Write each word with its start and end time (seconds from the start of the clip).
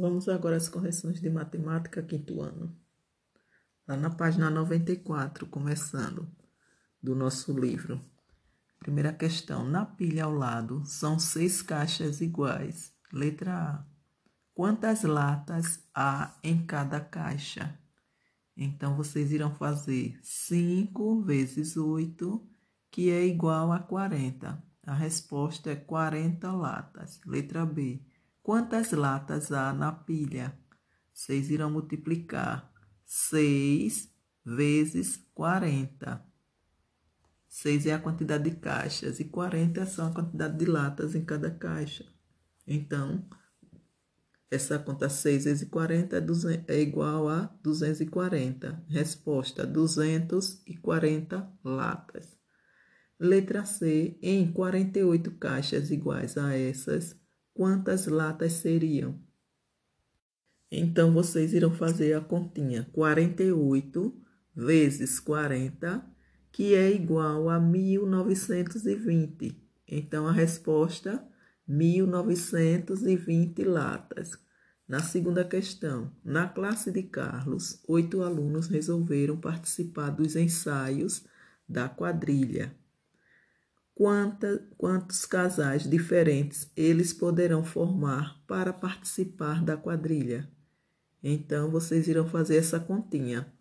Vamos 0.00 0.28
agora 0.28 0.56
às 0.56 0.68
correções 0.68 1.20
de 1.20 1.28
matemática 1.28 2.00
quinto 2.00 2.40
ano. 2.40 2.72
Lá 3.84 3.96
na 3.96 4.08
página 4.08 4.48
94, 4.48 5.44
começando 5.46 6.30
do 7.02 7.16
nosso 7.16 7.52
livro. 7.58 8.00
Primeira 8.78 9.12
questão: 9.12 9.68
na 9.68 9.84
pilha 9.84 10.22
ao 10.22 10.32
lado 10.32 10.84
são 10.86 11.18
seis 11.18 11.62
caixas 11.62 12.20
iguais. 12.20 12.92
Letra 13.12 13.52
A. 13.52 13.84
Quantas 14.54 15.02
latas 15.02 15.82
há 15.92 16.38
em 16.44 16.64
cada 16.64 17.00
caixa? 17.00 17.76
Então 18.56 18.94
vocês 18.94 19.32
irão 19.32 19.52
fazer 19.56 20.16
5 20.22 21.22
vezes 21.22 21.76
8, 21.76 22.48
que 22.88 23.10
é 23.10 23.26
igual 23.26 23.72
a 23.72 23.80
40. 23.80 24.62
A 24.86 24.94
resposta 24.94 25.72
é 25.72 25.74
40 25.74 26.52
latas. 26.52 27.20
Letra 27.26 27.66
B. 27.66 28.00
Quantas 28.48 28.92
latas 28.92 29.52
há 29.52 29.74
na 29.74 29.92
pilha? 29.92 30.58
Vocês 31.12 31.50
irão 31.50 31.70
multiplicar 31.70 32.72
6 33.04 34.10
vezes 34.42 35.22
40. 35.34 36.24
6 37.46 37.86
é 37.88 37.92
a 37.92 37.98
quantidade 37.98 38.48
de 38.48 38.56
caixas 38.56 39.20
e 39.20 39.26
40 39.26 39.84
são 39.84 40.06
a 40.06 40.14
quantidade 40.14 40.56
de 40.56 40.64
latas 40.64 41.14
em 41.14 41.26
cada 41.26 41.50
caixa. 41.50 42.06
Então, 42.66 43.22
essa 44.50 44.78
conta 44.78 45.10
6 45.10 45.44
vezes 45.44 45.68
40 45.68 46.16
é, 46.16 46.22
é 46.68 46.80
igual 46.80 47.28
a 47.28 47.54
240. 47.62 48.82
Resposta: 48.88 49.66
240 49.66 51.52
latas. 51.62 52.34
Letra 53.20 53.66
C. 53.66 54.18
Em 54.22 54.50
48 54.50 55.32
caixas 55.32 55.90
iguais 55.90 56.38
a 56.38 56.56
essas, 56.56 57.14
quantas 57.58 58.06
latas 58.06 58.52
seriam? 58.52 59.18
Então, 60.70 61.12
vocês 61.12 61.52
irão 61.52 61.74
fazer 61.74 62.14
a 62.14 62.20
continha 62.20 62.88
48 62.92 64.14
vezes 64.54 65.18
40, 65.18 66.06
que 66.52 66.76
é 66.76 66.88
igual 66.88 67.50
a 67.50 67.58
1920. 67.58 69.60
Então, 69.88 70.28
a 70.28 70.32
resposta, 70.32 71.20
1920 71.66 73.64
latas. 73.64 74.38
Na 74.86 75.02
segunda 75.02 75.44
questão, 75.44 76.12
na 76.24 76.46
classe 76.46 76.92
de 76.92 77.02
Carlos, 77.02 77.82
oito 77.88 78.22
alunos 78.22 78.68
resolveram 78.68 79.36
participar 79.36 80.10
dos 80.10 80.36
ensaios 80.36 81.24
da 81.68 81.88
quadrilha 81.88 82.72
quanta, 83.98 84.64
quantos 84.78 85.26
casais 85.26 85.82
diferentes 85.82 86.70
eles 86.76 87.12
poderão 87.12 87.64
formar 87.64 88.40
para 88.46 88.72
participar 88.72 89.60
da 89.60 89.76
quadrilha. 89.76 90.48
Então, 91.20 91.68
vocês 91.68 92.06
irão 92.06 92.24
fazer 92.24 92.58
essa 92.58 92.78
continha. 92.78 93.52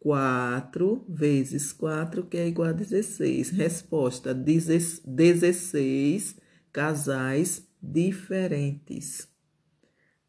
4 0.00 1.06
vezes 1.08 1.72
4, 1.72 2.26
que 2.26 2.36
é 2.36 2.48
igual 2.48 2.70
a 2.70 2.72
16. 2.72 3.50
Resposta: 3.50 4.34
16 4.34 6.40
casais 6.72 7.64
diferentes. 7.80 9.28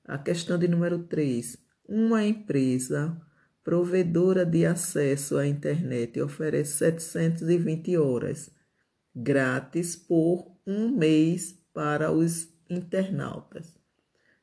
A 0.03 0.19
questão 0.19 0.59
de 0.59 0.67
número 0.67 0.99
3. 1.05 1.57
Uma 1.89 2.23
empresa 2.23 3.19
provedora 3.63 4.45
de 4.45 4.63
acesso 4.63 5.37
à 5.37 5.47
internet 5.47 6.21
oferece 6.21 6.77
720 6.77 7.97
horas 7.97 8.53
grátis 9.15 9.95
por 9.95 10.51
um 10.67 10.89
mês 10.89 11.57
para 11.73 12.11
os 12.11 12.49
internautas. 12.69 13.73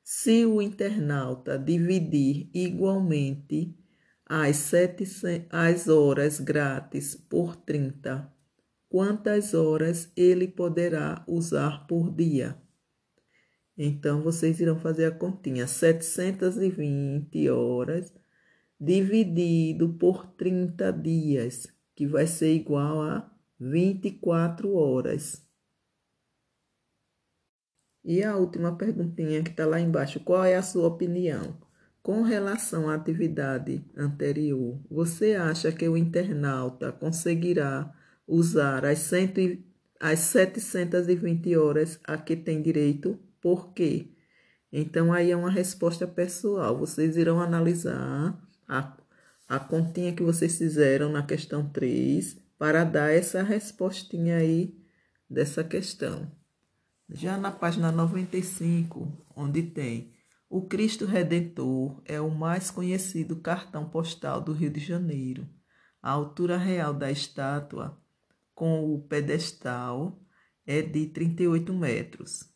Se 0.03 0.47
o 0.47 0.63
internauta 0.63 1.59
dividir 1.59 2.51
igualmente 2.55 3.77
as, 4.25 4.57
sete, 4.57 5.05
as 5.51 5.89
horas 5.89 6.41
grátis 6.41 7.15
por 7.15 7.55
30, 7.55 8.33
quantas 8.89 9.55
horas 9.55 10.11
ele 10.17 10.49
poderá 10.49 11.25
usar 11.29 11.87
por 11.87 12.11
dia? 12.15 12.57
Então, 13.77 14.23
vocês 14.23 14.61
irão 14.61 14.79
fazer 14.79 15.07
a 15.07 15.11
continha. 15.11 15.67
720 15.67 17.49
horas 17.51 18.13
dividido 18.79 19.95
por 19.95 20.27
30 20.27 20.93
dias, 20.93 21.69
que 21.95 22.07
vai 22.07 22.27
ser 22.27 22.53
igual 22.53 23.01
a 23.03 23.33
24 23.63 24.75
horas. 24.75 25.41
E 28.05 28.25
a 28.25 28.37
última 28.37 28.77
perguntinha 28.77 29.43
que 29.43 29.51
está 29.51 29.65
lá 29.65 29.79
embaixo: 29.79 30.19
qual 30.21 30.45
é 30.45 30.57
a 30.57 30.63
sua 30.63 30.89
opinião? 30.89 31.57
Com 32.03 32.23
relação 32.23 32.91
à 32.91 32.97
atividade 32.97 33.85
anterior, 33.97 34.81
você 34.91 35.35
acha 35.35 35.71
que 35.71 35.89
o 35.89 35.97
internauta 35.97 36.91
conseguirá 36.91 37.95
usar 38.27 38.85
as, 38.85 38.99
cento 38.99 39.39
e, 39.39 39.65
as 40.01 40.19
720 40.19 41.57
horas 41.57 42.01
a 42.03 42.19
que 42.19 42.35
tem 42.35 42.61
direito? 42.61 43.17
Por 43.41 43.73
quê? 43.73 44.09
Então, 44.73 45.13
aí 45.13 45.31
é 45.31 45.37
uma 45.37 45.51
resposta 45.51 46.09
pessoal. 46.09 46.77
Vocês 46.77 47.17
irão 47.17 47.41
analisar 47.41 48.37
a, 48.67 48.97
a 49.49 49.61
continha 49.61 50.13
que 50.13 50.25
vocês 50.25 50.59
fizeram 50.59 51.13
na 51.13 51.23
questão 51.23 51.69
3 51.69 52.42
para 52.63 52.85
dar 52.85 53.13
essa 53.13 53.43
respostinha 53.43 54.37
aí 54.37 54.81
dessa 55.29 55.65
questão. 55.65 56.31
Já 57.09 57.37
na 57.37 57.51
página 57.51 57.91
95, 57.91 59.27
onde 59.35 59.65
tem 59.65 60.15
o 60.49 60.63
Cristo 60.69 61.05
Redentor 61.05 62.01
é 62.05 62.21
o 62.21 62.31
mais 62.31 62.71
conhecido 62.71 63.35
cartão 63.35 63.89
postal 63.89 64.41
do 64.41 64.53
Rio 64.53 64.71
de 64.71 64.79
Janeiro. 64.79 65.45
A 66.01 66.13
altura 66.13 66.57
real 66.57 66.95
da 66.95 67.11
estátua 67.11 68.01
com 68.55 68.95
o 68.95 69.03
pedestal 69.09 70.23
é 70.65 70.81
de 70.81 71.07
38 71.07 71.75
metros. 71.75 72.49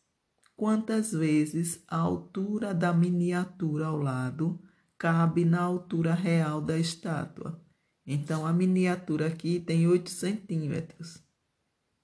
Quantas 0.55 1.11
vezes 1.11 1.83
a 1.85 1.97
altura 1.97 2.73
da 2.73 2.93
miniatura 2.93 3.87
ao 3.87 3.97
lado 3.97 4.57
cabe 4.97 5.43
na 5.43 5.59
altura 5.59 6.13
real 6.13 6.61
da 6.61 6.79
estátua? 6.79 7.66
Então, 8.07 8.45
a 8.45 8.53
miniatura 8.53 9.27
aqui 9.27 9.59
tem 9.59 9.85
8 9.85 10.09
centímetros 10.09 11.21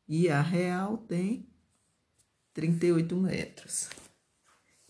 e 0.05 0.29
a 0.29 0.41
real 0.41 0.97
tem 0.97 1.47
38 2.53 3.15
metros. 3.15 3.89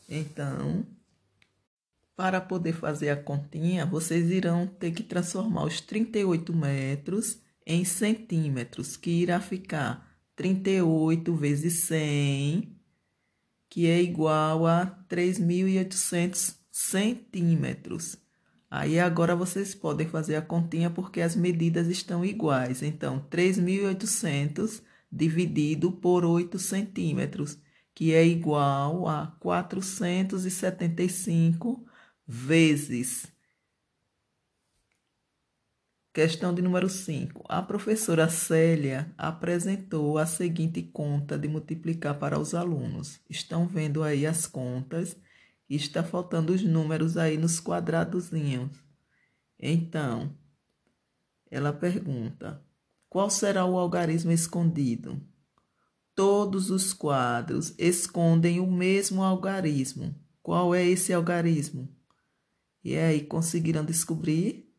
Então, 0.10 0.84
para 2.16 2.42
poder 2.42 2.74
fazer 2.74 3.12
a 3.12 3.16
continha, 3.16 3.86
vocês 3.86 4.32
irão 4.32 4.66
ter 4.66 4.92
que 4.92 5.04
transformar 5.04 5.66
os 5.66 5.80
38 5.80 6.52
metros 6.52 7.38
em 7.66 7.86
centímetros, 7.86 8.98
que 8.98 9.12
irá 9.12 9.40
ficar 9.40 10.12
38 10.36 11.36
vezes 11.36 11.76
100, 11.84 12.76
que 13.70 13.88
é 13.88 14.02
igual 14.02 14.66
a 14.66 14.88
3.800 15.08 16.56
centímetros. 16.72 18.18
Aí 18.76 19.00
agora 19.00 19.36
vocês 19.36 19.76
podem 19.76 20.08
fazer 20.08 20.36
a 20.36 20.42
continha 20.42 20.90
porque 20.90 21.22
as 21.22 21.36
medidas 21.36 21.86
estão 21.86 22.26
iguais. 22.26 22.82
Então, 22.82 23.24
3.800 23.30 24.82
dividido 25.12 25.92
por 25.92 26.26
8 26.26 26.58
centímetros, 26.58 27.60
que 27.94 28.16
é 28.16 28.26
igual 28.26 29.08
a 29.08 29.28
475 29.40 31.86
vezes. 32.26 33.32
Questão 36.12 36.52
de 36.52 36.64
número 36.64 36.90
5. 36.90 37.46
A 37.48 37.62
professora 37.62 38.28
Célia 38.28 39.14
apresentou 39.16 40.18
a 40.18 40.26
seguinte 40.26 40.82
conta 40.82 41.38
de 41.38 41.48
multiplicar 41.48 42.18
para 42.18 42.40
os 42.40 42.56
alunos. 42.56 43.22
Estão 43.30 43.68
vendo 43.68 44.02
aí 44.02 44.26
as 44.26 44.48
contas 44.48 45.16
está 45.76 46.04
faltando 46.04 46.54
os 46.54 46.64
números 46.64 47.18
aí 47.18 47.38
nos 47.38 47.60
quadradozinhos. 47.60 48.72
Então, 49.60 50.36
ela 51.50 51.72
pergunta: 51.72 52.64
qual 53.10 53.30
será 53.30 53.66
o 53.66 53.78
algarismo 53.78 54.32
escondido? 54.32 55.22
Todos 56.16 56.70
os 56.70 56.94
quadros 56.94 57.74
escondem 57.78 58.60
o 58.60 58.72
mesmo 58.72 59.24
algarismo. 59.24 60.14
Qual 60.42 60.76
é 60.76 60.86
esse 60.86 61.14
algarismo? 61.14 61.90
E 62.84 62.98
aí 62.98 63.22
conseguiram 63.22 63.86
descobrir 63.86 64.70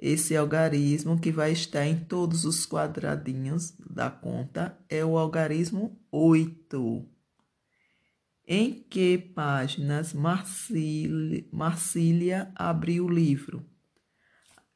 esse 0.00 0.36
algarismo 0.36 1.18
que 1.18 1.30
vai 1.30 1.52
estar 1.52 1.86
em 1.86 2.04
todos 2.04 2.44
os 2.44 2.66
quadradinhos 2.66 3.74
da 3.78 4.10
conta 4.10 4.78
é 4.88 5.04
o 5.04 5.18
algarismo 5.18 6.00
8. 6.10 7.06
Em 8.52 8.84
que 8.90 9.16
páginas 9.16 10.12
Marcília 11.52 12.50
abriu 12.52 13.04
o 13.04 13.08
livro? 13.08 13.64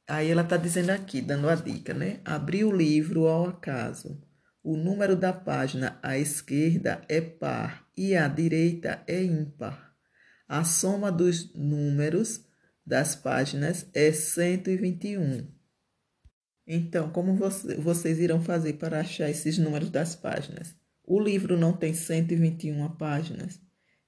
Aí 0.06 0.30
ela 0.30 0.42
está 0.42 0.56
dizendo 0.56 0.90
aqui, 0.90 1.20
dando 1.20 1.48
a 1.48 1.56
dica, 1.56 1.92
né? 1.92 2.20
Abriu 2.24 2.68
o 2.68 2.76
livro 2.76 3.26
ao 3.26 3.48
acaso. 3.48 4.22
O 4.62 4.76
número 4.76 5.16
da 5.16 5.32
página 5.32 5.98
à 6.04 6.16
esquerda 6.16 7.02
é 7.08 7.20
par 7.20 7.84
e 7.96 8.14
à 8.14 8.28
direita 8.28 9.02
é 9.08 9.24
ímpar. 9.24 9.92
A 10.46 10.62
soma 10.62 11.10
dos 11.10 11.52
números 11.52 12.46
das 12.86 13.16
páginas 13.16 13.88
é 13.92 14.12
121. 14.12 15.48
Então, 16.64 17.10
como 17.10 17.34
você, 17.34 17.74
vocês 17.74 18.20
irão 18.20 18.40
fazer 18.40 18.74
para 18.74 19.00
achar 19.00 19.28
esses 19.28 19.58
números 19.58 19.90
das 19.90 20.14
páginas? 20.14 20.76
O 21.06 21.20
livro 21.20 21.58
não 21.58 21.72
tem 21.72 21.92
121 21.92 22.88
páginas. 22.96 23.63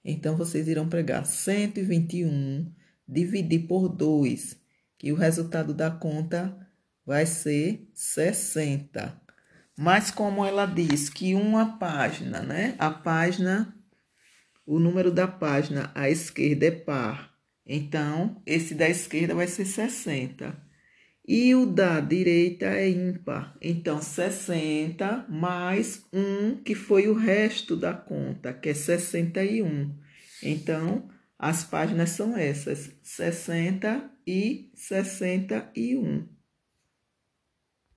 Então, 0.08 0.36
vocês 0.36 0.68
irão 0.68 0.88
pegar 0.88 1.24
121, 1.24 2.72
dividir 3.08 3.66
por 3.66 3.88
2, 3.88 4.56
que 4.96 5.10
o 5.10 5.16
resultado 5.16 5.74
da 5.74 5.90
conta 5.90 6.56
vai 7.04 7.26
ser 7.26 7.90
60. 7.92 9.20
Mas 9.76 10.12
como 10.12 10.46
ela 10.46 10.64
diz 10.64 11.10
que 11.10 11.34
uma 11.34 11.76
página, 11.76 12.40
né? 12.40 12.76
A 12.78 12.88
página, 12.88 13.76
o 14.64 14.78
número 14.78 15.10
da 15.10 15.26
página 15.26 15.90
à 15.92 16.08
esquerda 16.08 16.66
é 16.66 16.70
par. 16.70 17.34
Então, 17.66 18.40
esse 18.46 18.76
da 18.76 18.88
esquerda 18.88 19.34
vai 19.34 19.48
ser 19.48 19.64
60. 19.64 20.65
E 21.28 21.54
o 21.56 21.66
da 21.66 21.98
direita 21.98 22.66
é 22.66 22.88
ímpar. 22.88 23.56
Então, 23.60 24.00
60 24.00 25.26
mais 25.28 26.04
1, 26.12 26.62
que 26.62 26.74
foi 26.74 27.08
o 27.08 27.14
resto 27.14 27.76
da 27.76 27.92
conta, 27.92 28.52
que 28.52 28.68
é 28.68 28.74
61. 28.74 29.92
Então, 30.42 31.08
as 31.36 31.64
páginas 31.64 32.10
são 32.10 32.36
essas: 32.36 32.92
60 33.02 34.08
e 34.26 34.70
61. 34.74 36.35